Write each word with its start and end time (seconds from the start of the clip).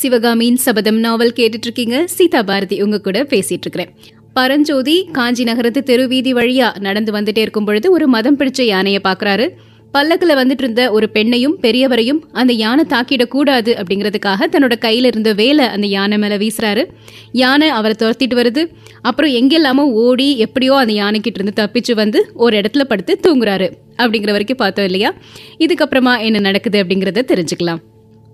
சிவகாமியின் 0.00 0.56
சபதம் 0.56 0.98
நாவல் 0.98 1.32
கேட்டுட்டு 1.36 1.66
இருக்கீங்க 1.66 2.06
சீதா 2.06 2.42
பாரதி 2.42 2.82
உங்க 2.82 3.00
கூட 3.00 3.22
பேசிட்டு 3.22 3.64
இருக்கிறேன் 3.64 3.94
பரஞ்சோதி 4.32 5.08
காஞ்சி 5.12 5.44
நகரத்து 5.44 5.82
தெருவீதி 5.86 6.32
வழியா 6.32 6.78
நடந்து 6.78 7.12
வந்துட்டே 7.12 7.38
இருக்கும் 7.38 7.64
பொழுது 7.64 7.90
ஒரு 7.90 8.06
மதம் 8.06 8.38
பிடிச்ச 8.38 8.62
யானையை 8.62 9.00
பாக்குறாரு. 9.04 9.48
பல்லக்கில் 9.92 10.34
வந்துட்டு 10.36 10.62
இருந்த 10.62 10.90
ஒரு 10.90 11.10
பெண்ணையும் 11.14 11.54
பெரியவரையும் 11.62 12.20
அந்த 12.32 12.52
யானை 12.52 12.84
தாக்கிடக்கூடாது 12.88 13.70
அப்படிங்கிறதுக்காக 13.80 14.48
தன்னோட 14.52 14.74
கையில 14.80 15.04
இருந்த 15.04 15.32
வேலை 15.32 15.64
அந்த 15.64 15.86
யானை 15.86 16.18
மேல 16.18 16.36
வீசுறாரு. 16.36 16.84
யானை 17.32 17.68
அவரை 17.68 17.96
துரத்திட்டு 17.98 18.38
வருது. 18.40 18.64
அப்புறம் 19.02 19.30
எங்கெல்லாமோ 19.30 19.84
ஓடி 19.84 20.38
எப்படியோ 20.38 20.74
அந்த 20.76 20.92
யானைக்கிட்ட 20.92 21.40
இருந்து 21.40 21.62
தப்பிச்சு 21.62 21.94
வந்து 21.94 22.30
ஒரு 22.34 22.60
இடத்துல 22.60 22.84
படுத்து 22.84 23.20
தூங்குறாரு. 23.22 23.70
அப்படிங்கிற 23.96 24.30
வரைக்கும் 24.30 24.56
பார்த்தோம் 24.56 24.84
இல்லையா? 24.84 25.14
இதுக்கப்புறமா 25.58 26.20
என்ன 26.20 26.38
நடக்குது 26.38 26.84
அப்படிங்கிறத 26.84 27.22
தெரிஞ்சுக்கலாம். 27.32 27.82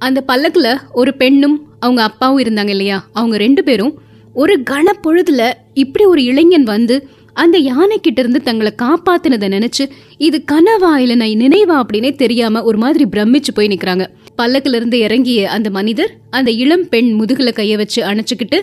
அந்த 0.02 0.20
பல்லக்கில் 0.20 0.70
ஒரு 0.92 1.14
பெண்ணும் 1.14 1.56
அவங்க 1.80 2.02
அப்பாவும் 2.02 2.42
இருந்தாங்க 2.42 2.68
இல்லையா? 2.68 3.08
அவங்க 3.12 3.36
ரெண்டு 3.36 3.62
பேரும் 3.64 3.92
ஒரு 4.34 4.54
கனப்பொழுதுல 4.70 5.42
இப்படி 5.74 6.04
ஒரு 6.04 6.24
இளைஞன் 6.24 6.64
வந்து 6.64 6.96
அந்த 7.36 7.58
யானை 7.58 8.00
கிட்ட 8.00 8.20
இருந்து 8.20 8.40
தங்களை 8.42 8.72
காப்பாத்தினதை 8.82 9.48
நினைச்சு 9.48 9.84
இது 10.18 10.44
கனவா 10.52 10.96
இல்லை 10.96 11.16
நான் 11.16 11.40
நினைவா 11.44 11.76
அப்படின்னே 11.82 12.16
தெரியாம 12.16 12.62
ஒரு 12.62 12.78
மாதிரி 12.78 13.04
பிரமிச்சு 13.04 13.52
போய் 13.54 13.68
நிக்கிறாங்க. 13.68 14.04
பல்லக்குல 14.38 14.74
இருந்து 14.74 14.98
இறங்கிய 14.98 15.50
அந்த 15.50 15.70
மனிதர் 15.70 16.12
அந்த 16.30 16.50
இளம் 16.50 16.88
பெண் 16.88 17.10
முதுகுல 17.20 17.50
கைய 17.52 17.76
வச்சு 17.76 18.02
அணைச்சுக்கிட்டு 18.02 18.58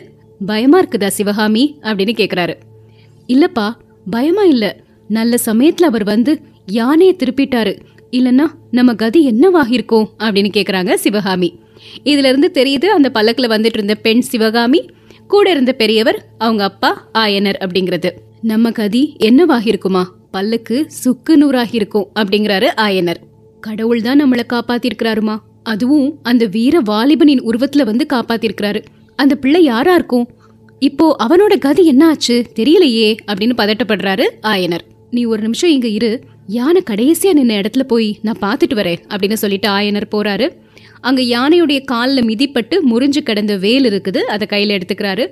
பயமா 0.45 0.81
இருக்குதா 0.81 1.07
சிவகாமி? 1.07 1.63
அப்படின்னு 1.81 2.13
கேக்குறாரு. 2.17 2.53
இல்லப்பா 3.27 3.67
பயமா 4.09 4.43
இல்ல. 4.43 4.65
நல்ல 5.07 5.37
சமயத்துல 5.45 5.81
அவர் 5.81 6.03
வந்து 6.03 6.41
யானையை 6.65 7.15
திருப்பிட்டாரு. 7.15 7.73
இல்லைன்னா 8.11 8.45
நம்ம 8.71 8.93
கதி 8.93 9.31
என்னவாகிருக்கோம் 9.31 10.07
அப்படின்னு 10.19 10.51
கேட்குறாங்க 10.57 10.93
சிவகாமி. 10.93 11.59
இதுல 12.03 12.29
இருந்து 12.31 12.51
தெரியுது 12.53 12.85
அந்த 12.85 13.09
பல்லக்கில் 13.09 13.49
வந்துட்டு 13.49 13.77
இருந்த 13.79 13.95
பெண் 13.95 14.21
சிவகாமி 14.21 14.89
கூட 15.27 15.51
இருந்த 15.51 15.73
பெரியவர் 15.73 16.29
அவங்க 16.37 16.63
அப்பா 16.63 17.09
ஆயனர் 17.13 17.59
அப்படிங்கிறது. 17.59 18.09
நம்ம 18.41 18.71
கதி 18.71 19.15
என்னவாகிருக்குமா 19.19 20.03
பல்லுக்கு 20.33 20.85
சுக்கு 20.87 21.37
நூறாகிருக்கும் 21.37 22.09
அப்படிங்கிறாரு 22.19 22.67
ஆயனர். 22.75 23.15
கடவுள் 23.61 24.01
தான் 24.01 24.25
நம்மளை 24.25 24.43
காப்பாத்திருக்கிறாருமா? 24.53 25.37
அதுவும் 25.63 26.19
அந்த 26.23 26.45
வீர 26.45 26.79
வாலிபனின் 26.79 27.43
உருவத்துல 27.43 27.83
வந்து 27.83 28.05
காப்பாத்திருக்கிறாரு. 28.13 28.81
அந்த 29.15 29.35
பிள்ளை 29.35 29.63
யாரா 29.63 29.93
இருக்கும்? 29.93 30.27
இப்போ 30.79 31.15
அவனோட 31.23 31.59
கதி 31.59 31.85
என்ன 31.85 32.07
ஆச்சு 32.07 32.45
தெரியலையே 32.55 33.17
அப்படின்னு 33.27 33.55
பதட்டப்படுறாரு 33.57 34.25
ஆயனர். 34.41 34.85
நீ 35.09 35.23
ஒரு 35.23 35.41
நிமிஷம் 35.41 35.69
இங்க 35.69 35.87
இரு. 35.87 36.21
யானை 36.57 36.81
கடைசியாக 36.89 37.37
நின்ன 37.39 37.53
இடத்துல 37.61 37.83
போய் 37.91 38.09
நான் 38.25 38.41
பார்த்துட்டு 38.45 38.75
வரேன் 38.79 39.01
அப்படின்னு 39.11 39.37
சொல்லிட்டு 39.41 39.67
ஆயனர் 39.69 40.11
போகிறாரு 40.13 40.47
அங்கே 41.07 41.23
யானையுடைய 41.35 41.79
காலில் 41.91 42.27
மிதிப்பட்டு 42.29 42.75
முறிஞ்சு 42.91 43.21
கிடந்த 43.27 43.53
வேல் 43.65 43.87
இருக்குது 43.89 44.21
அதை 44.33 44.45
கையில் 44.53 44.73
எடுத்துக்கிறாரு. 44.77 45.25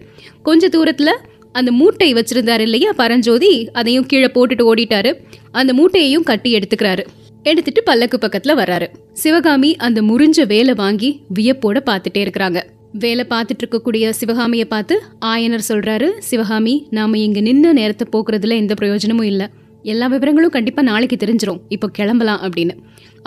கொஞ்ச 0.48 0.70
தூரத்தில் 0.76 1.14
அந்த 1.52 1.70
மூட்டை 1.80 2.10
வச்சிருந்தாரு 2.14 2.64
இல்லையா 2.68 2.92
பரஞ்சோதி 3.02 3.52
அதையும் 3.80 4.08
கீழே 4.12 4.30
போட்டுட்டு 4.36 4.64
ஓடிட்டாரு. 4.72 5.12
அந்த 5.60 5.72
மூட்டையையும் 5.80 6.28
கட்டி 6.30 6.50
எடுத்துக்கிறாரு. 6.58 7.04
எடுத்துட்டு 7.44 7.82
பல்லக்கு 7.84 8.18
பக்கத்தில் 8.18 8.60
வர்றாரு. 8.62 8.88
சிவகாமி 9.24 9.72
அந்த 9.88 10.02
முறிஞ்ச 10.10 10.48
வேலை 10.54 10.74
வாங்கி 10.84 11.10
வியப்போட 11.38 11.78
பார்த்துட்டே 11.90 12.22
இருக்கிறாங்க. 12.26 12.62
வேலை 13.04 13.24
பார்த்துட்டு 13.30 13.64
இருக்கக்கூடிய 13.64 14.10
சிவகாமியை 14.20 14.68
பார்த்து 14.74 14.96
ஆயனர் 15.32 15.70
சொல்கிறாரு 15.72 16.08
சிவகாமி 16.30 16.76
நாம் 16.98 17.22
இங்கே 17.28 17.42
நின்று 17.48 17.72
நேரத்தை 17.80 18.06
போக்குறதுல 18.14 18.58
எந்த 18.64 18.76
பிரயோஜனமும் 18.82 19.30
இல்லை. 19.32 19.48
எல்லா 19.92 20.06
விவரங்களும் 20.14 20.56
கண்டிப்பாக 20.56 20.86
நாளைக்கு 20.90 21.18
தெரிஞ்சிடும் 21.24 21.60
இப்போ 21.76 21.88
கிளம்பலாம் 21.98 22.42
அப்படின்னு. 22.46 22.74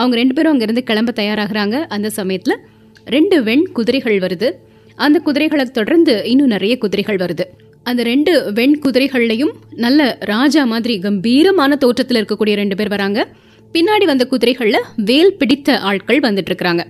அவங்க 0.00 0.14
ரெண்டு 0.20 0.34
பேரும் 0.34 0.52
அங்கேருந்து 0.52 0.82
கிளம்ப 0.90 1.10
தயாராகிறாங்க. 1.20 1.76
அந்த 1.96 2.08
சமயத்தில் 2.18 2.56
ரெண்டு 3.16 3.36
வெண் 3.48 3.64
குதிரைகள் 3.76 4.18
வருது. 4.24 4.48
அந்த 5.06 5.18
குதிரைகளை 5.26 5.64
தொடர்ந்து 5.78 6.14
இன்னும் 6.32 6.52
நிறைய 6.54 6.74
குதிரைகள் 6.84 7.20
வருது. 7.24 7.44
அந்த 7.90 8.02
ரெண்டு 8.12 8.32
வெண் 8.58 8.76
குதிரைகள்லையும் 8.84 9.54
நல்ல 9.84 10.00
ராஜா 10.32 10.62
மாதிரி 10.72 10.96
கம்பீரமான 11.06 11.76
தோற்றத்தில் 11.84 12.20
இருக்கக்கூடிய 12.20 12.56
ரெண்டு 12.62 12.76
பேர் 12.80 12.92
வராங்க. 12.94 13.20
பின்னாடி 13.74 14.04
வந்த 14.10 14.24
குதிரைகளில் 14.30 14.86
வேல் 15.08 15.36
பிடித்த 15.40 15.78
ஆட்கள் 15.88 16.20
வந்துட்டு 16.26 16.50
இருக்கிறாங்க 16.50 16.82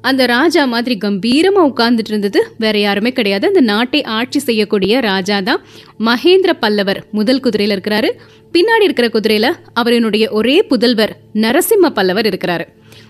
அந்த 0.00 0.26
ராஜா 0.26 0.64
மாதிரி 0.64 0.98
கம்பீரமா 1.04 1.70
உட்கார்ந்துட்டு 1.70 2.08
இருந்தது 2.08 2.52
வேற 2.58 2.78
யாருமே 2.78 3.12
கிடையாது. 3.12 3.46
அந்த 3.46 3.60
நாட்டை 3.60 4.02
ஆட்சி 4.02 4.38
செய்யக்கூடிய 4.38 5.00
ராஜா 5.00 5.40
தான் 5.40 5.60
மகேந்திர 5.98 6.52
பல்லவர். 6.60 7.04
முதல் 7.12 7.40
குதிரையில 7.40 7.76
இருக்கிறாரு. 7.76 8.10
பின்னாடி 8.52 8.82
இருக்கிற 8.82 9.08
குதிரையில 9.08 9.52
அவரினுடைய 9.80 10.30
ஒரே 10.30 10.66
புதல்வர் 10.70 11.10
நரசிம்ம 11.34 11.88
பல்லவர் 11.94 12.26
இருக்கிறாரு. 12.26 12.64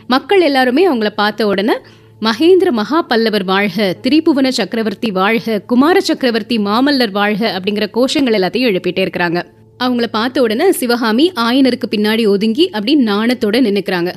மக்கள் 0.06 0.41
எல்லாருமே 0.41 0.88
அவங்கள 0.88 1.09
பார்த்த 1.09 1.47
உடனே 1.47 1.72
மகேந்திர 2.21 2.71
மகா 2.71 3.03
பல்லவர் 3.03 3.44
வாழ்க 3.44 3.97
திரிபுவன 4.03 4.49
சக்கரவர்த்தி 4.49 5.10
வாழ்க 5.10 5.60
குமார 5.60 6.00
சக்கரவர்த்தி 6.00 6.59
மாமல்லர் 6.59 7.10
வாழ்க 7.10 7.60
அப்படிங்கிற 7.60 7.87
கோஷங்கள் 7.94 8.37
எல்லாத்தையும் 8.38 8.69
எழுப்பிட்டே 8.70 9.09
இருக்கிறாங்க. 9.09 9.43
அவங்கள 9.78 10.06
பார்த்த 10.06 10.43
உடனே 10.43 10.72
சிவகாமி 10.72 11.32
ஆயனருக்கு 11.37 11.87
பின்னாடி 11.91 12.28
ஒதுங்கி 12.28 12.70
அப்படி 12.70 13.05
நாணத்தோட 13.05 13.60
நின்னுக்கிறாங்க. 13.66 14.12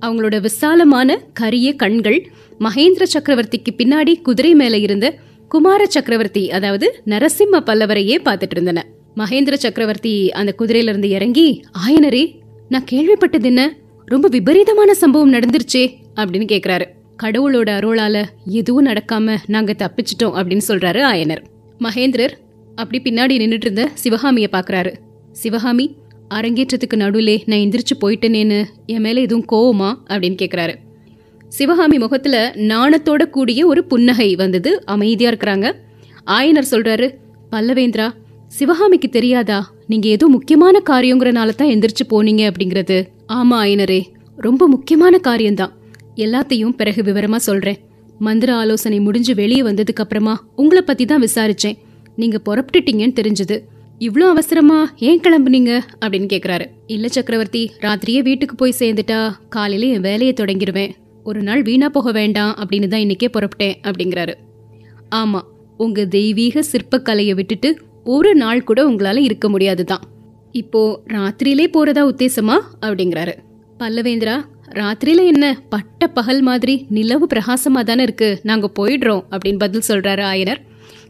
அவங்களோட 0.00 0.40
விசாலமான 0.40 1.18
கரிய 1.32 1.74
கண்கள் 1.74 2.30
மகேந்திர 2.60 3.04
சக்கரவர்த்திக்கு 3.14 3.70
பின்னாடி 3.76 4.20
குதிரை 4.20 4.54
மேல 4.54 4.78
இருந்த 4.78 5.14
குமார 5.48 5.86
சக்கரவர்த்தி 5.86 6.50
அதாவது 6.50 7.02
நரசிம்ம 7.06 7.60
பல்லவரையே 7.66 8.16
பார்த்துட்டு 8.24 8.54
இருந்தன. 8.56 8.86
மகேந்திர 9.16 9.54
சக்கரவர்த்தி 9.54 10.30
அந்த 10.30 10.54
குதிரையில 10.58 10.88
இருந்து 10.88 11.08
இறங்கி 11.08 11.64
ஆயனரே 11.88 12.34
நான் 12.68 12.84
கேள்விப்பட்டது 12.92 13.44
என்ன? 13.44 13.76
ரொம்ப 14.04 14.28
விபரீதமான 14.28 14.94
சம்பவம் 14.94 15.32
நடந்துருச்சே 15.32 15.84
அப்படின்னு 16.14 16.46
கேக்குறாரு. 16.52 16.86
கடவுளோட 17.22 17.68
அருளால 17.78 18.24
எதுவும் 18.44 18.86
நடக்காம 18.86 19.36
நாங்க 19.46 19.74
தப்பிச்சிட்டோம் 19.78 20.36
அப்படின்னு 20.38 20.60
சொல்றாரு 20.68 21.02
ஆயனர். 21.12 21.42
மகேந்திரர் 21.78 22.34
அப்படி 22.74 23.10
பின்னாடி 23.10 23.40
நின்னுட்டு 23.40 23.66
இருந்த 23.66 23.90
சிவகாமிய 23.94 24.48
பாக்குறாரு. 24.52 24.92
சிவகாமி 25.32 25.96
அரங்கேற்றத்துக்கு 26.28 26.96
நடுவிலே 26.96 27.42
நான் 27.46 27.58
எந்திரிச்சு 27.58 27.94
போயிட்டேனேன்னு 28.00 28.64
என் 28.86 29.00
மேலே 29.00 29.22
எதுவும் 29.22 29.48
கோவமா? 29.52 29.90
அப்படின்னு 30.08 30.36
கேட்குறாரு 30.42 30.74
சிவகாமி 31.48 31.98
முகத்தில் 31.98 32.40
நாணத்தோட 32.70 33.30
கூடிய 33.30 33.66
ஒரு 33.66 33.84
புன்னகை 33.84 34.34
வந்தது. 34.34 34.84
அமைதியாக 34.84 35.32
இருக்கிறாங்க. 35.32 35.66
ஆயனர் 36.26 36.70
சொல்கிறாரு 36.70 37.06
பல்லவேந்திரா 37.52 38.08
சிவகாமிக்கு 38.46 39.08
தெரியாதா? 39.08 39.72
நீங்கள் 39.86 40.10
ஏதோ 40.10 40.26
முக்கியமான 40.26 40.82
காரியங்கிறனால 40.90 41.48
தான் 41.48 41.68
எந்திரிச்சு 41.68 42.04
போனீங்க 42.10 42.42
அப்படிங்கிறது. 42.50 43.06
ஆமாம் 43.26 43.64
ஆயனரே. 43.64 44.02
ரொம்ப 44.36 44.68
முக்கியமான 44.68 45.18
காரியம்தான். 45.18 45.72
எல்லாத்தையும் 46.16 46.76
பிறகு 46.76 47.02
விவரமாக 47.02 47.42
சொல்கிறேன் 47.42 47.78
மந்திர 48.18 48.54
ஆலோசனை 48.54 49.00
முடிஞ்சு 49.00 49.34
வெளியே 49.34 49.62
வந்ததுக்கப்புறமா 49.62 50.34
உங்களை 50.56 50.82
பற்றி 50.82 51.04
தான் 51.04 51.20
விசாரித்தேன் 51.20 51.78
நீங்கள் 52.16 52.44
புறப்பட்டுட்டீங்கன்னு 52.48 53.18
தெரிஞ்சது. 53.22 53.58
இவ்வளோ 54.00 54.24
அவசரமா 54.28 54.92
ஏன் 54.98 55.20
கிளம்புனீங்க? 55.20 55.80
அப்படின்னு 56.00 56.28
கேட்குறாரு 56.32 56.64
இல்லை 56.86 57.08
சக்கரவர்த்தி 57.08 57.70
ராத்திரியே 57.80 58.22
வீட்டுக்கு 58.22 58.54
போய் 58.54 58.74
சேர்ந்துட்டா 58.78 59.32
காலையில 59.48 59.92
என் 59.92 60.00
வேலையை 60.00 60.34
தொடங்கிருவேன். 60.40 60.90
ஒரு 61.24 61.42
நாள் 61.42 61.62
வீணா 61.62 61.88
போக 61.88 62.12
வேண்டாம் 62.12 62.56
அப்படின்னு 62.58 62.88
தான் 62.88 63.00
இன்னைக்கே 63.00 63.28
புறப்பட்டேன் 63.32 63.74
அப்படிங்கிறாரு. 63.82 64.34
ஆமா 65.14 65.40
உங்க 65.76 66.04
தெய்வீக 66.04 66.64
சிற்பக்கலையை 66.72 67.34
விட்டுட்டு 67.34 67.78
ஒரு 68.04 68.34
நாள் 68.34 68.64
கூட 68.64 68.90
உங்களால 68.90 69.16
இருக்க 69.16 69.48
முடியாது 69.48 69.84
தான் 69.84 70.00
இப்போ 70.52 71.00
ராத்திரியிலே 71.08 71.66
போறதா 71.72 72.04
உத்தேசமா? 72.12 72.58
அப்படிங்கிறாரு. 72.80 73.34
பல்லவேந்திரா 73.78 74.36
ராத்திரியில 74.70 75.24
என்ன 75.26 75.60
பட்ட 75.68 76.06
பகல் 76.06 76.42
மாதிரி 76.42 76.86
நிலவு 76.88 77.26
பிரகாசமா 77.34 77.80
தானே 77.84 78.02
இருக்கு? 78.02 78.40
நாங்க 78.42 78.70
போயிடுறோம் 78.78 79.24
அப்படின்னு 79.30 79.58
பதில் 79.58 79.88
சொல்றாரு 79.88 80.24
ஆயனர். 80.32 80.62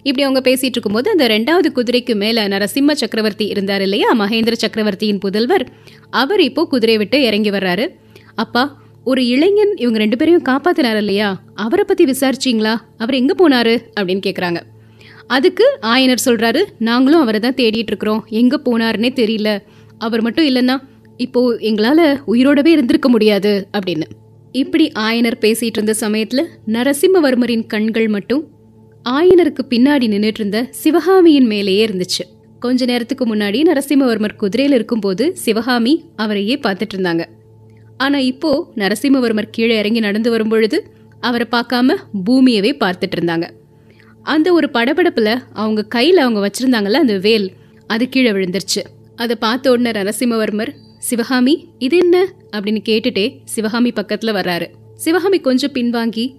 இப்படி 0.07 0.27
அவங்க 0.27 0.51
பேசிட்டு 0.51 0.65
இருக்கும்போது 0.65 1.11
அந்த 1.11 1.29
ரெண்டாவது 1.29 1.79
குதிரைக்கு 1.79 2.15
மேல 2.15 2.49
நரசிம்ம 2.49 2.93
சக்கரவர்த்தி 2.93 3.47
இருந்தார் 3.47 3.83
இல்லையா? 3.83 4.19
மகேந்திர 4.19 4.53
சக்கரவர்த்தியின் 4.53 5.19
புதல்வர். 5.19 5.67
அவர் 6.11 6.41
இப்போ 6.41 6.67
குதிரை 6.67 6.97
விட்டு 6.97 7.23
இறங்கி 7.23 7.51
வர்றாரு. 7.51 7.89
அப்பா 8.35 8.83
ஒரு 9.05 9.27
இளைஞன் 9.27 9.77
இவங்க 9.77 9.99
ரெண்டு 9.99 10.17
பேரையும் 10.17 10.43
காப்பாத்தினார் 10.43 10.97
இல்லையா? 10.97 11.43
அவரை 11.55 11.85
பத்தி 11.89 12.05
விசாரிச்சீங்களா? 12.05 12.77
அவர் 12.97 13.15
எங்க 13.15 13.49
போனாரு? 13.49 13.79
அப்படின்னு 14.01 14.21
கேக்குறாங்க. 14.27 14.61
அதுக்கு 15.27 15.79
ஆயனர் 15.83 16.17
சொல்றாரு 16.25 16.65
நாங்களும் 16.79 17.21
அவரை 17.21 17.41
தான் 17.41 17.55
தேடிட்டு 17.55 17.87
இருக்கிறோம். 17.87 18.27
எங்க 18.29 18.61
போனாருன்னே 18.65 19.09
தெரியல. 19.15 19.59
அவர் 19.99 20.23
மட்டும் 20.23 20.47
இல்லைன்னா 20.47 20.77
இப்போ 21.17 21.55
எங்களால 21.55 22.21
உயிரோடவே 22.27 22.67
இருந்திருக்க 22.67 23.09
முடியாது. 23.09 23.69
அப்படின்னு. 23.73 24.03
இப்படி 24.53 24.93
ஆயனர் 24.95 25.39
பேசிட்டு 25.41 25.79
இருந்த 25.79 25.95
சமயத்துல 26.01 26.45
நரசிம்மவர்மரின் 26.67 27.67
கண்கள் 27.67 28.09
மட்டும் 28.09 28.49
ஆயனருக்கு 29.11 29.63
பின்னாடி 29.71 30.07
நின்றுட்டு 30.07 30.41
இருந்த 30.41 30.67
சிவகாமியின் 30.71 31.47
மேலேயே 31.47 31.87
இருந்துச்சு. 31.87 32.25
கொஞ்ச 32.61 32.85
நேரத்துக்கு 32.85 33.35
முன்னாடி 33.35 33.59
நரசிம்மவர்மர் 33.63 34.39
குதிரையில 34.41 34.73
இருக்கும்போது 34.73 35.37
சிவகாமி 35.37 36.05
அவரையே 36.17 36.57
பார்த்துட்டு 36.57 36.95
இருந்தாங்க 36.95 37.25
ஆனா 37.97 38.19
இப்போ 38.19 38.73
நரசிம்மவர்மர் 38.75 39.49
கீழே 39.51 39.79
இறங்கி 39.79 40.01
நடந்து 40.01 40.31
வரும்பொழுது 40.31 40.87
அவரை 41.21 41.47
பார்க்காம 41.51 41.97
பூமியவே 42.31 42.73
பார்த்துட்டு 42.81 43.17
இருந்தாங்க 43.17 43.49
அந்த 44.23 44.53
ஒரு 44.53 44.69
படபடப்புல 44.73 45.39
அவங்க 45.53 45.87
கையில 45.95 46.19
அவங்க 46.25 46.41
வச்சிருந்தாங்கல்ல 46.49 47.05
அந்த 47.05 47.19
வேல் 47.19 47.53
அது 47.87 48.09
கீழே 48.09 48.31
விழுந்துருச்சு. 48.31 48.83
அதை 49.17 49.37
பார்த்த 49.37 49.71
உடனே 49.71 49.91
நரசிம்மவர்மர் 49.91 50.73
சிவகாமி 50.99 51.69
இது 51.79 51.97
என்ன? 51.97 52.35
அப்படின்னு 52.51 52.81
கேட்டுட்டே 52.89 53.39
சிவகாமி 53.45 53.91
பக்கத்துல 53.91 54.33
வர்றாரு. 54.33 54.67
சிவகாமி 54.95 55.39
கொஞ்சம் 55.39 55.73
பின்வாங்கி 55.73 56.33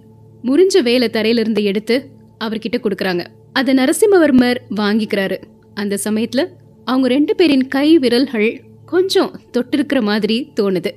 முறிஞ்ச 0.44 0.82
வேலை 0.82 1.08
தரையிலிருந்து 1.08 1.62
எடுத்து 1.62 1.96
அவர்கிட்ட 2.44 2.76
கொடுக்கறாங்க. 2.76 3.26
அதை 3.52 3.74
நரசிம்மவர்மர் 3.74 4.56
வாங்கிக்கிறாரு. 4.76 5.42
அந்த 5.74 5.98
சமயத்துல 6.04 6.46
அவங்க 6.84 7.08
ரெண்டு 7.08 7.34
பேரின் 7.34 7.68
கை 7.68 7.98
விரல்கள் 7.98 8.62
கொஞ்சம் 8.86 9.40
தொட்டிருக்கிற 9.52 10.00
மாதிரி 10.00 10.52
தோணுது. 10.60 10.90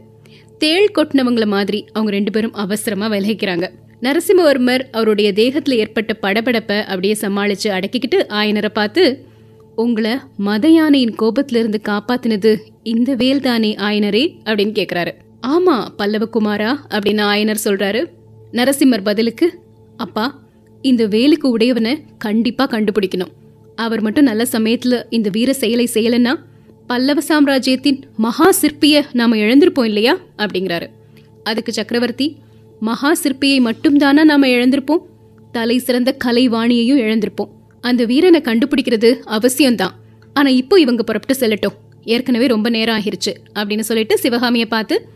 தேள் 0.57 0.91
கொட்டினவங்கள 0.95 1.45
மாதிரி 1.45 1.85
அவங்க 1.93 2.11
ரெண்டு 2.11 2.31
பேரும் 2.31 2.53
அவசரமா 2.53 3.07
விலகிக்கிறாங்க. 3.07 3.67
நரசிம்மவர்மர் 4.01 4.81
அவருடைய 4.91 5.31
தேகத்துல 5.31 5.69
ஏற்பட்ட 5.69 6.17
படபடப்பை 6.21 6.83
அப்படியே 6.83 7.17
சமாளிச்சு 7.21 7.63
அடக்கிக்கிட்டு 7.63 8.25
ஆயனரை 8.29 8.69
பார்த்து 8.69 9.25
உங்களை 9.75 10.17
மத 10.37 10.67
யானையின் 10.67 11.15
கோபத்துல 11.19 11.55
இருந்து 11.55 11.81
காப்பாத்தினது 11.89 12.59
இந்த 12.83 13.15
வேல் 13.15 13.41
தானே 13.41 13.75
ஆயனரே? 13.75 14.33
அப்படின்னு 14.45 14.71
கேக்குறாரு. 14.71 15.11
ஆமா 15.47 15.87
பல்லவகுமாரா? 15.97 16.75
அப்படின்னு 16.89 17.23
ஆயனர் 17.23 17.55
சொல்றாரு. 17.63 18.05
நரசிம்மர் 18.51 19.03
பதிலுக்கு 19.03 19.59
அப்பா 19.97 20.39
இந்த 20.81 21.07
வேலுக்கு 21.07 21.43
உடையவனை 21.43 22.03
கண்டிப்பா 22.17 22.67
கண்டுபிடிக்கணும். 22.67 23.31
அவர் 23.75 24.01
மட்டும் 24.01 24.23
நல்ல 24.23 24.47
சமயத்துல 24.51 25.03
இந்த 25.09 25.29
வீர 25.29 25.53
செயலை 25.53 25.89
செய்யலன்னா 25.93 26.35
பல்லவ 26.87 27.21
சாம்ராஜ்யத்தின் 27.21 28.03
மகா 28.17 28.51
சிற்பிய 28.51 29.05
நாம 29.11 29.35
இழந்திருப்போம் 29.35 29.83
இல்லையா? 29.83 30.17
அப்படிங்கிறாரு. 30.37 30.87
அதுக்கு 31.43 31.73
சக்கரவர்த்தி 31.73 32.35
மகா 32.79 33.13
சிற்பியை 33.23 33.71
மட்டும்தானா 33.71 34.23
நாம 34.23 34.47
இழந்திருப்போம்? 34.47 35.01
தலை 35.51 35.77
சிறந்த 35.77 36.15
கலைவாணியையும் 36.25 36.97
இழந்திருப்போம். 36.97 37.49
அந்த 37.81 38.05
வீரனை 38.05 38.41
கண்டுபிடிக்கிறது 38.41 39.15
அவசியம்தான். 39.25 39.91
ஆனா 40.33 40.49
இப்போ 40.49 40.79
இவங்க 40.79 41.03
புறப்பட்டு 41.03 41.47
செல்லட்டும். 41.47 41.75
ஏற்கனவே 42.03 42.47
ரொம்ப 42.47 42.69
நேரம் 42.69 42.99
ஆகிருச்சு 42.99 43.33
அப்படின்னு 43.55 43.79
சொல்லிட்டு 43.79 44.17
சிவகாமியை 44.17 44.67
பார்த்து 44.67 45.07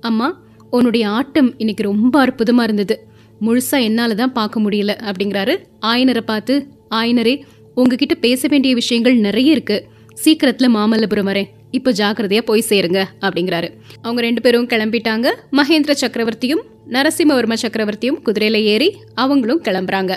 அம்மா 0.00 0.42
உன்னுடைய 0.70 1.08
ஆட்டம் 1.08 1.54
இன்னைக்கு 1.58 1.82
ரொம்ப 1.82 2.26
அற்புதமா 2.26 2.62
இருந்தது. 2.62 3.06
முழுசா 3.44 3.78
என்னால 3.82 4.14
தான் 4.14 4.32
பார்க்க 4.32 4.60
முடியல 4.60 4.92
அப்படிங்கிறாரு. 5.08 5.56
ஆயனரை 5.86 6.20
பார்த்து 6.20 6.66
ஆயனரே 6.90 7.34
உங்ககிட்ட 7.74 8.14
பேச 8.14 8.48
வேண்டிய 8.48 8.74
விஷயங்கள் 8.74 9.16
நிறைய 9.16 9.50
இருக்கு. 9.50 9.86
சீக்கிரத்துல 10.24 10.66
மாமல்லபுரம் 10.76 11.28
வரேன். 11.30 11.48
இப்போ 11.70 11.90
ஜாக்கிரதையா 11.90 12.40
போய் 12.40 12.64
சேருங்க 12.68 13.04
அப்படிங்கிறாரு. 13.20 13.68
அவங்க 14.02 14.20
ரெண்டு 14.20 14.40
பேரும் 14.40 14.68
கிளம்பிட்டாங்க. 14.68 15.28
மகேந்திர 15.52 15.92
சக்கரவர்த்தியும் 16.00 16.62
நரசிம்மவர்ம 16.88 17.56
சக்கரவர்த்தியும் 17.62 18.20
குதிரையில 18.24 18.58
ஏறி 18.62 18.88
அவங்களும் 19.14 19.62
கிளம்புறாங்க. 19.62 20.16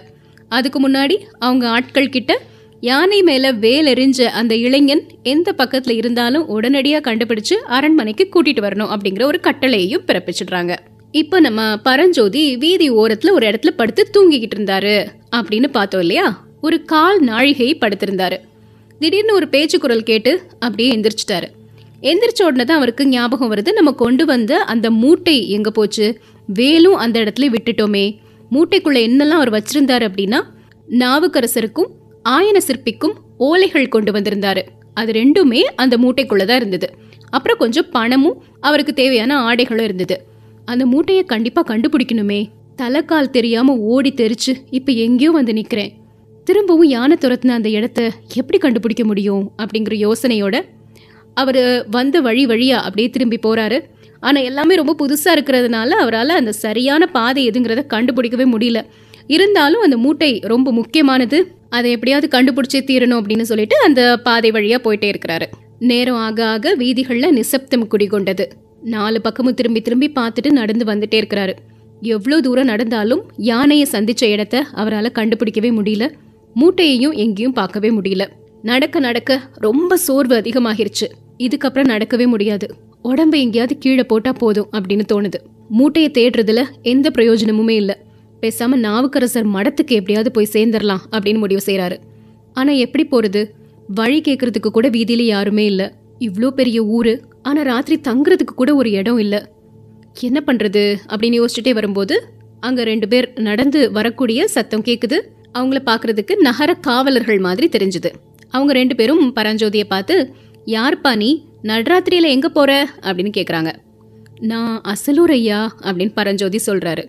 அதுக்கு 0.50 0.90
முன்னாடி 0.90 1.16
அவங்க 1.40 1.70
ஆட்கள் 1.70 2.10
கிட்ட 2.10 2.42
யானை 2.82 3.22
மேல 3.22 3.52
வேல் 3.52 3.86
எறிஞ்ச 3.86 4.24
அந்த 4.24 4.56
இளைஞன் 4.56 5.04
எந்த 5.24 5.56
பக்கத்துல 5.58 5.92
இருந்தாலும் 5.92 6.48
உடனடியாக 6.48 7.06
கண்டுபிடிச்சு 7.08 7.54
அரண்மனைக்கு 7.54 8.30
கூட்டிட்டு 8.34 8.62
வரணும் 8.68 8.92
அப்படிங்கிற 8.96 9.24
ஒரு 9.24 9.40
கட்டளையையும் 9.44 10.06
பிறப்பிச்சிடுறாங்க. 10.08 10.76
இப்போ 11.20 11.40
நம்ம 11.40 11.78
பரஞ்சோதி 11.78 12.58
வீதி 12.58 12.92
ஓரத்துல 12.92 13.32
ஒரு 13.32 13.46
இடத்துல 13.50 13.70
படுத்து 13.70 14.04
தூங்கிக்கிட்டு 14.14 14.56
இருந்தாரு 14.58 15.08
அப்படின்னு 15.36 15.68
பார்த்தோம் 15.68 16.02
இல்லையா? 16.02 16.46
ஒரு 16.62 16.84
கால் 16.84 17.20
நாழிகை 17.20 17.78
படுத்திருந்தாரு. 17.82 18.38
திடீர்னு 19.00 19.34
ஒரு 19.34 19.48
பேச்சு 19.48 19.80
குரல் 19.80 20.04
கேட்டு 20.04 20.42
அப்படியே 20.60 20.96
எந்திரிச்சிட்டாரு. 20.96 21.48
எந்திரிச்ச 22.02 22.44
உடனே 22.44 22.64
தான் 22.64 22.78
அவருக்கு 22.78 23.08
ஞாபகம் 23.08 23.56
வருது 23.56 23.72
நம்ம 23.72 23.92
கொண்டு 23.92 24.26
வந்த 24.26 24.58
அந்த 24.58 24.92
மூட்டை 24.92 25.50
எங்க 25.50 25.72
போச்சு? 25.72 26.20
வேலும் 26.48 26.96
அந்த 26.96 27.20
இடத்துல 27.20 27.56
விட்டுட்டோமே. 27.56 28.18
மூட்டைக்குள்ள 28.52 29.00
என்னெல்லாம் 29.08 29.40
அவர் 29.40 29.52
வச்சிருந்தாரு 29.52 30.08
அப்படின்னா 30.10 30.42
நாவுக்கரசருக்கும் 30.90 31.92
ஆயன 32.30 32.58
சிற்பிக்கும் 32.58 33.16
ஓலைகள் 33.40 33.90
கொண்டு 33.90 34.12
வந்திருந்தாரு. 34.12 34.62
அது 34.94 35.12
ரெண்டுமே 35.12 35.60
அந்த 35.76 35.98
மூட்டைக்குள்ள 35.98 36.46
தான் 36.46 36.58
இருந்தது. 36.58 36.90
அப்புறம் 37.30 37.58
கொஞ்சம் 37.58 37.90
பணமும் 37.92 38.44
அவருக்கு 38.60 38.94
தேவையான 38.94 39.42
ஆடைகளும் 39.50 39.90
இருந்தது. 39.90 40.34
அந்த 40.66 40.86
மூட்டையை 40.86 41.24
கண்டிப்பா 41.24 41.62
கண்டுபிடிக்கணுமே. 41.68 42.40
தலைக்கால் 42.82 43.30
தெரியாம 43.30 43.76
ஓடி 43.94 44.14
தெரிச்சு 44.16 44.54
இப்ப 44.70 44.92
எங்கேயோ 44.92 45.32
வந்து 45.32 45.54
நிக்கிறேன். 45.54 45.92
திரும்பவும் 46.44 46.90
யானை 46.90 47.18
துரத்துன 47.20 47.48
அந்த 47.48 47.70
இடத்த 47.70 48.12
எப்படி 48.34 48.58
கண்டுபிடிக்க 48.58 49.04
முடியும் 49.06 49.52
அப்படிங்கிற 49.62 49.96
யோசனையோட 50.06 50.56
அவர் 51.34 51.86
வந்த 51.90 52.22
வழி 52.22 52.46
வழியா 52.46 52.78
அப்படியே 52.88 53.10
திரும்பி 53.10 53.40
போறாரு. 53.46 53.78
ஆனால் 54.20 54.44
எல்லாமே 54.44 54.76
ரொம்ப 54.76 54.94
புதுசாக 55.02 55.36
இருக்கிறதுனால 55.36 55.90
அவரால் 56.04 56.30
அந்த 56.30 56.52
சரியான 56.52 57.08
பாதை 57.08 57.50
எதுங்கிறத 57.50 57.82
கண்டுபிடிக்கவே 57.94 58.46
முடியல. 58.56 58.82
இருந்தாலும் 59.28 59.82
அந்த 59.82 59.98
மூட்டை 59.98 60.40
ரொம்ப 60.44 60.72
முக்கியமானது. 60.72 61.40
அதை 61.70 61.92
எப்படியாவது 61.92 62.28
கண்டுபிடிச்சே 62.38 62.82
தீரணும் 62.90 63.20
அப்படின்னு 63.20 63.42
சொல்லிட்டு 63.42 63.78
அந்த 63.84 64.02
பாதை 64.18 64.52
வழியாக 64.52 64.82
போயிட்டே 64.86 65.10
இருக்கிறாரு. 65.14 65.48
நேரம் 65.80 66.16
ஆக 66.16 66.46
ஆக 66.46 66.76
வீதிகளில் 66.76 67.34
நிசப்தம் 67.34 67.88
குடிகொண்டது. 67.88 68.46
நாலு 68.94 69.20
பக்கமும் 69.22 69.54
திரும்பி 69.54 69.82
திரும்பி 69.82 70.08
பார்த்துட்டு 70.16 70.50
நடந்து 70.52 70.86
வந்துட்டே 70.86 71.18
இருக்கிறாரு. 71.22 71.54
எவ்வளோ 72.14 72.38
தூரம் 72.42 72.70
நடந்தாலும் 72.72 73.22
யானையை 73.50 73.86
சந்தித்த 73.86 74.28
இடத்த 74.28 74.56
அவரால் 74.82 75.16
கண்டுபிடிக்கவே 75.20 75.70
முடியல. 75.78 76.06
மூட்டையையும் 76.56 77.16
எங்கேயும் 77.16 77.54
பார்க்கவே 77.54 77.90
முடியல. 77.90 78.24
நடக்க 78.62 79.00
நடக்க 79.00 79.40
ரொம்ப 79.66 79.98
சோர்வு 79.98 80.36
அதிகமாகிருச்சு. 80.36 81.08
இதுக்கப்புறம் 81.38 81.92
நடக்கவே 81.94 82.26
முடியாது. 82.28 82.68
உடம்பு 83.02 83.38
எங்கேயாவது 83.40 83.76
கீழே 83.78 84.04
போட்டால் 84.04 84.40
போதும் 84.40 84.70
அப்படின்னு 84.72 85.06
தோணுது. 85.14 85.40
மூட்டையை 85.70 86.10
தேடுறதுல 86.18 86.62
எந்த 86.82 87.08
பிரயோஜனமுமே 87.10 87.76
இல்லை. 87.82 87.96
பேசாமல் 88.40 88.80
நாவுக்கரசர் 88.80 89.48
மடத்துக்கு 89.48 89.94
எப்படியாவது 90.00 90.32
போய் 90.32 90.54
சேர்ந்துடலாம் 90.54 91.04
அப்படின்னு 91.12 91.42
முடிவு 91.44 91.62
செய்கிறாரு 91.66 91.98
ஆனால் 92.54 92.82
எப்படி 92.86 93.04
போகிறது 93.06 93.42
வழி 93.90 94.20
கேட்குறதுக்கு 94.28 94.70
கூட 94.78 94.88
வீதியில் 94.90 95.26
யாருமே 95.26 95.66
இல்லை. 95.66 95.88
இவ்வளோ 96.20 96.50
பெரிய 96.60 96.80
ஊர் 96.98 97.14
ஆனால் 97.48 97.68
ராத்திரி 97.72 97.96
தங்குறதுக்கு 98.08 98.54
கூட 98.56 98.72
ஒரு 98.76 98.90
இடம் 99.00 99.20
இல்லை. 99.24 99.42
என்ன 100.28 100.40
பண்ணுறது 100.48 100.84
அப்படின்னு 101.12 101.40
யோசிச்சுட்டே 101.42 101.74
வரும்போது 101.80 102.16
அங்கே 102.60 102.84
ரெண்டு 102.84 103.08
பேர் 103.08 103.28
நடந்து 103.48 103.80
வரக்கூடிய 103.92 104.48
சத்தம் 104.56 104.86
கேட்குது 104.90 105.18
அவங்கள 105.58 105.80
பார்க்கறதுக்கு 105.90 106.34
நகர 106.48 106.74
காவலர்கள் 106.88 107.40
மாதிரி 107.48 107.68
தெரிஞ்சுது. 107.76 108.10
அவங்க 108.50 108.74
ரெண்டு 108.74 108.96
பேரும் 108.96 109.24
பரஞ்சோதியை 109.36 109.86
பார்த்து 109.94 110.16
யார்ப்பா 110.76 111.12
நீ? 111.16 111.30
நடராத்திரியில் 111.72 112.34
எங்கே 112.36 112.50
போற? 112.58 112.72
அப்படின்னு 113.02 113.32
கேட்குறாங்க 113.38 113.72
நான் 114.52 114.82
அசலூர் 114.94 115.34
ஐயா 115.38 115.60
அப்படின்னு 115.86 116.14
பரஞ்சோதி 116.14 116.60
சொல்கிறாரு 116.66 117.04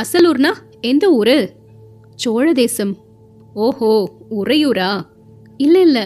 அசலூர்னா 0.00 0.52
எந்த 0.80 1.04
ஊர்? 1.18 1.36
சோழ 2.22 2.46
தேசம். 2.52 2.92
ஓஹோ 3.54 3.92
உறையூரா? 4.40 4.90
இல்லை 5.56 5.80
இல்லை. 5.80 6.04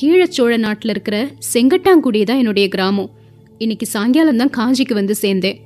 கீழ 0.00 0.22
சோழ 0.36 0.52
நாட்டில் 0.56 0.90
இருக்கிற 0.90 1.16
செங்கட்டாங்குடி 1.52 2.20
தான் 2.24 2.40
என்னுடைய 2.42 2.66
கிராமம். 2.68 3.10
இன்னைக்கு 3.58 3.86
சாயங்காலம் 3.86 4.36
தான் 4.36 4.50
காஞ்சிக்கு 4.56 4.94
வந்து 4.94 5.14
சேர்ந்தேன். 5.20 5.56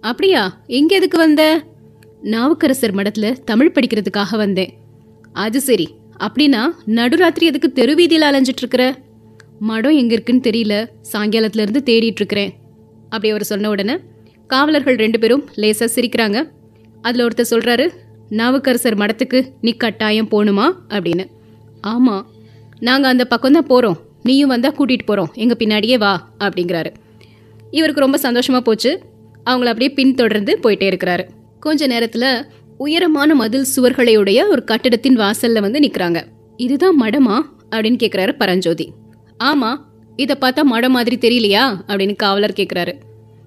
அப்படியா? 0.00 0.60
எங்க 0.66 0.94
எதுக்கு 0.94 1.18
வந்த? 1.18 1.64
நாவுக்கரசர் 2.22 2.94
மடத்துல 2.94 3.32
தமிழ் 3.44 3.72
படிக்கிறதுக்காக 3.74 4.36
வந்தேன். 4.36 4.74
அது 5.32 5.60
சரி. 5.60 5.94
அப்படின்னா 6.20 6.62
நடுராத்திரி 6.86 7.46
எதுக்கு 7.46 7.72
தெருவீதியில் 7.72 8.22
அலைஞ்சிட்டு 8.22 8.58
இருக்கிற? 8.58 8.98
மடம் 9.58 9.92
எங்க 9.92 10.12
இருக்குன்னு 10.12 10.42
தெரியல. 10.44 10.88
சாயங்காலத்துல 11.12 11.60
இருந்து 11.60 11.82
தேடிட்டு 11.84 12.16
இருக்கிறேன். 12.16 12.54
அப்படி 13.02 13.28
அவர் 13.28 13.44
சொன்ன 13.44 13.68
உடனே 13.68 13.98
காவலர்கள் 14.46 14.96
ரெண்டு 14.96 15.18
பேரும் 15.18 15.48
லேசா 15.56 15.88
சிரிக்கிறாங்க. 15.94 16.50
அதுல 17.02 17.26
ஒருத்தர் 17.26 17.46
சொல்றாரு 17.50 17.88
நாவுக்கரசர் 18.28 18.96
மடத்துக்கு 18.96 19.46
நீ 19.60 19.70
கட்டாயம் 19.70 20.28
போகணுமா? 20.28 20.72
அப்படின்னு. 20.88 21.26
ஆமா. 21.86 22.22
நாங்க 22.80 23.08
அந்த 23.08 23.24
பக்கம் 23.24 23.52
தான் 23.52 23.66
போறோம். 23.66 23.96
நீயும் 24.22 24.48
வந்தா 24.48 24.72
கூட்டிட்டு 24.72 25.00
போறோம். 25.06 25.32
எங்க 25.32 25.54
பின்னாடியே 25.58 25.98
வா 25.98 26.30
அப்படிங்கிறாரு. 26.38 26.94
இவருக்கு 27.70 28.00
ரொம்ப 28.00 28.18
சந்தோஷமாக 28.18 28.64
போச்சு. 28.64 29.00
அவங்கள 29.38 29.64
அப்படியே 29.64 29.92
பின்தொடர்ந்து 29.92 30.58
போயிட்டே 30.62 30.96
இருக்கிறாரு. 30.96 31.28
கொஞ்ச 31.60 31.86
நேரத்தில் 31.86 32.44
உயரமான 32.78 33.34
மதில் 33.34 33.66
சுவர்களையுடைய 33.76 34.48
ஒரு 34.48 34.64
கட்டிடத்தின் 34.64 35.18
வாசல்ல 35.18 35.60
வந்து 35.60 35.78
நிற்கிறாங்க 35.78 36.24
இதுதான் 36.56 37.00
மடமா? 37.02 37.42
அப்படின்னு 37.70 37.98
கேட்குறாரு 38.02 38.32
பரஞ்சோதி. 38.32 38.92
ஆமாம் 39.38 39.88
இதை 40.16 40.36
பார்த்தா 40.40 40.62
மடம் 40.62 40.92
மாதிரி 40.92 41.16
தெரியலையா? 41.18 41.80
அப்படின்னு 41.86 42.16
காவலர் 42.16 42.52
கேட்குறாரு 42.56 42.92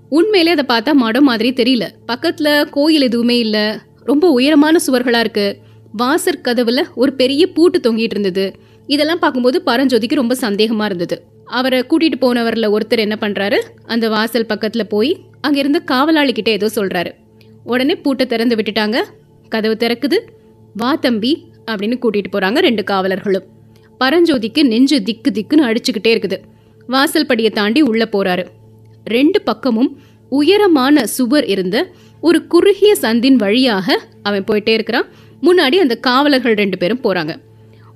உண்மையிலே 0.10 0.56
அதை 0.56 0.94
பார்த்தா 0.94 0.96
மடம் 0.96 1.24
மாதிரி 1.24 1.64
தெரியல. 1.64 1.90
பக்கத்தில் 2.06 2.70
கோயில் 2.70 3.02
எதுவுமே 3.02 3.40
இல்லை. 3.40 3.70
ரொம்ப 4.04 4.30
உயரமான 4.30 4.80
சுவர்களாக 4.88 5.26
இருக்குது 5.26 5.56
வாசற் 5.92 6.44
கதவில் 6.44 6.88
ஒரு 6.96 7.14
பெரிய 7.14 7.48
பூட்டு 7.48 7.80
தொங்கிட்டு 7.80 8.12
இருந்தது. 8.12 8.56
இதெல்லாம் 8.88 9.20
பார்க்கும்போது 9.20 9.62
பரஞ்சோதிக்கு 9.66 10.16
ரொம்ப 10.16 10.36
சந்தேகமாக 10.36 10.86
இருந்தது. 10.86 11.24
அவரை 11.58 11.80
கூட்டிகிட்டு 11.90 12.18
போனவரில் 12.24 12.74
ஒருத்தர் 12.76 13.04
என்ன 13.06 13.16
பண்ணுறாரு 13.22 13.58
அந்த 13.94 14.06
வாசல் 14.16 14.50
பக்கத்தில் 14.52 14.92
போய் 14.94 15.12
அங்கேருந்து 15.48 15.80
இருந்த 15.90 16.54
ஏதோ 16.58 16.68
சொல்கிறாரு 16.76 17.12
உடனே 17.72 17.96
பூட்டை 18.04 18.26
திறந்து 18.26 18.56
விட்டுட்டாங்க. 18.60 18.98
கதவு 19.52 19.76
திறக்குது. 19.84 20.18
வா 20.82 20.92
தம்பி 21.06 21.32
அப்படின்னு 21.72 21.98
கூட்டிகிட்டு 22.04 22.32
போகிறாங்க 22.34 22.60
ரெண்டு 22.68 22.84
காவலர்களும். 22.92 23.46
பரஞ்சோதிக்கு 24.02 24.62
நெஞ்சு 24.72 24.98
திக்கு 25.08 25.30
திக்குன்னு 25.38 25.68
அடிச்சுக்கிட்டே 25.70 26.12
இருக்குது. 26.14 26.38
வாசல் 26.90 27.30
படியை 27.30 27.52
தாண்டி 27.60 27.82
உள்ளே 27.90 28.08
போகிறாரு 28.16 28.44
ரெண்டு 29.16 29.40
பக்கமும் 29.50 29.92
உயரமான 30.32 31.06
சுவர் 31.16 31.46
இருந்த 31.54 31.78
ஒரு 32.28 32.40
குறுகிய 32.54 32.92
சந்தின் 33.04 33.38
வழியாக 33.44 33.98
அவன் 34.28 34.48
போயிட்டே 34.50 34.74
இருக்கிறான். 34.78 35.08
முன்னாடி 35.48 35.78
அந்த 35.84 35.96
காவலர்கள் 36.08 36.60
ரெண்டு 36.62 36.78
பேரும் 36.82 37.04
போகிறாங்க 37.06 37.34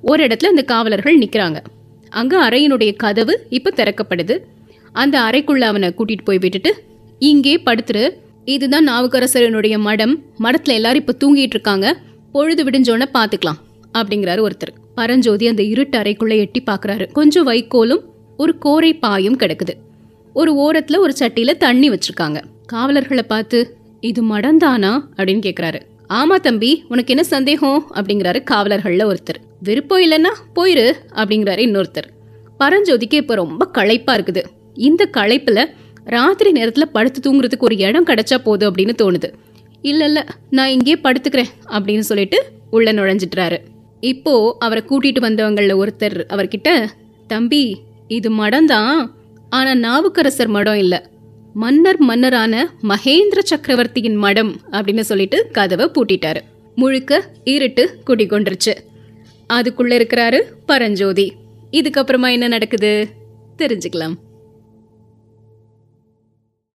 ஒரு 0.10 0.22
இடத்துல 0.28 0.54
அந்த 0.54 0.64
காவலர்கள் 0.72 1.22
நிற்கிறாங்க 1.22 1.60
அங்க 2.10 2.50
அறையினுடைய 2.50 2.96
கதவு 2.96 3.46
இப்ப 3.50 3.72
திறக்கப்படுது. 3.76 4.40
அந்த 4.92 5.20
அறைக்குள்ள 5.22 5.60
அவனை 5.60 5.90
கூட்டிட்டு 5.90 6.24
போய் 6.24 6.38
விட்டுட்டு 6.38 6.84
இங்கே 7.20 7.58
படுத்துரு. 7.58 8.10
இதுதான் 8.46 8.90
நாவுக்கரசரனுடைய 8.90 9.80
மடம். 9.80 10.22
மடத்துல 10.40 10.64
எல்லாரும் 10.64 11.04
இப்ப 11.08 11.16
தூங்கிட்டு 11.26 11.54
இருக்காங்க. 11.54 11.98
பொழுது 12.32 12.64
விடிஞ்சோன 12.64 13.06
பாத்துக்கலாம் 13.14 13.60
அப்படிங்கிறாரு 13.98 14.50
ஒருத்தர். 14.50 14.74
பரஞ்சோதி 14.96 15.48
அந்த 15.48 15.64
இருட்டு 15.64 16.00
அறைக்குள்ள 16.00 16.38
எட்டி 16.38 16.64
பாக்குறாரு. 16.66 17.12
கொஞ்சம் 17.12 17.48
வைக்கோலும் 17.48 18.02
ஒரு 18.38 18.56
கோரை 18.66 19.00
பாயும் 19.00 19.38
கிடக்குது. 19.38 19.74
ஒரு 20.34 20.54
ஓரத்துல 20.54 20.98
ஒரு 20.98 21.14
சட்டியில 21.20 21.58
தண்ணி 21.58 21.90
வச்சிருக்காங்க. 21.90 22.42
காவலர்களை 22.66 23.24
பார்த்து 23.24 23.78
இது 24.00 24.24
மடந்தானா? 24.24 25.02
அப்படின்னு 25.18 25.52
கேக்குறாரு. 25.52 25.82
ஆமா 26.10 26.36
தம்பி 26.36 26.84
உனக்கு 26.88 27.14
என்ன 27.14 27.24
சந்தேகம்? 27.24 27.92
அப்படிங்கிறாரு 27.94 28.44
காவலர்கள்ல 28.52 29.14
ஒருத்தர். 29.14 29.47
விருப்பம் 29.66 30.04
இல்லைன்னா 30.06 30.32
போயிரு 30.58 30.88
அப்படிங்கிறாரு 31.20 31.62
இன்னொருத்தர். 31.68 32.08
பரஞ்சோதிக்கு 32.62 33.18
இப்போ 33.24 33.36
ரொம்ப 33.44 33.64
களைப்பாக 33.78 34.18
இருக்குது. 34.18 34.44
இந்த 34.88 35.04
களைப்பில் 35.18 35.64
ராத்திரி 36.16 36.50
நேரத்தில் 36.58 36.94
படுத்து 36.96 37.20
தூங்குறதுக்கு 37.26 37.68
ஒரு 37.70 37.78
இடம் 37.78 38.08
கிடைச்சா 38.10 38.38
போதும் 38.44 38.70
அப்படின்னு 38.70 38.94
தோணுது. 39.02 39.30
இல்லை 39.82 40.06
இல்லை 40.10 40.24
நான் 40.58 40.74
இங்கேயே 40.76 40.98
படுத்துக்கிறேன் 41.06 41.52
அப்படின்னு 41.76 42.06
சொல்லிட்டு 42.12 42.38
உள்ள 42.76 42.92
நுழைஞ்சிட்டுறாரு 42.92 43.58
இப்போ 44.12 44.34
அவரை 44.66 44.82
கூட்டிகிட்டு 44.90 45.22
வந்தவங்களில் 45.28 45.80
ஒருத்தர் 45.82 46.18
அவர்கிட்ட 46.34 46.70
தம்பி 47.28 47.62
இது 48.18 48.30
மடம்தான் 48.42 48.98
ஆனால் 49.50 49.80
நாவுக்கரசர் 49.86 50.52
மடம் 50.56 50.80
இல்லை. 50.84 51.00
மன்னர் 51.64 52.00
மன்னரான 52.10 52.56
மகேந்திர 52.92 53.40
சக்கரவர்த்தியின் 53.52 54.20
மடம் 54.26 54.52
அப்படின்னு 54.72 55.04
சொல்லிட்டு 55.12 55.38
கதவை 55.52 55.86
பூட்டிட்டாரு. 55.96 56.42
முழுக்க 56.76 57.22
இருட்டு 57.54 57.84
குடிகொண்டுருச்சு. 58.08 58.74
அதுக்குள்ள 59.50 59.94
இருக்கிறாரு 59.94 60.42
பரஞ்சோதி. 60.66 61.34
இதுக்கப்புறமா 61.72 62.32
என்ன 62.32 62.48
நடக்குது? 62.48 63.08
தெரிஞ்சுக்கலாம். 63.58 64.14